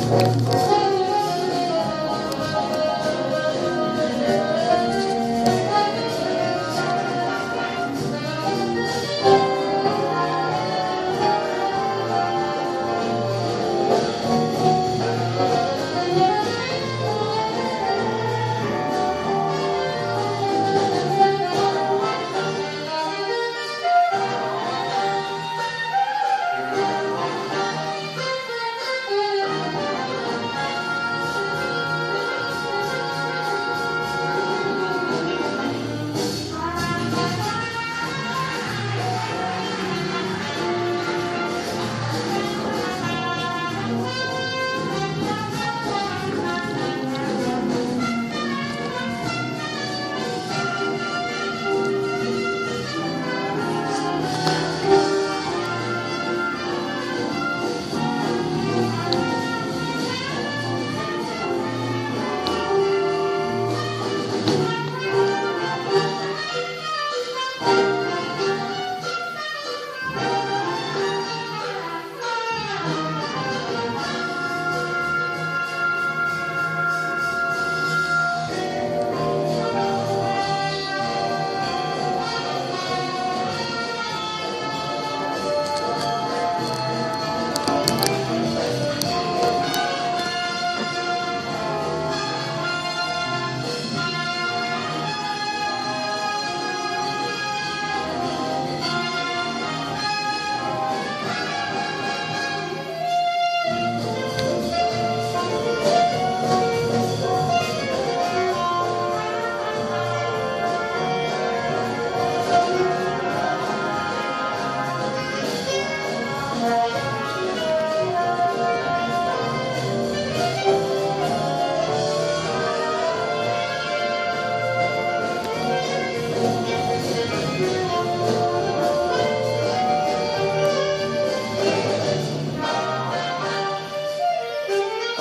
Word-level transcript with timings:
Música 0.00 0.81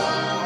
far. 0.01 0.40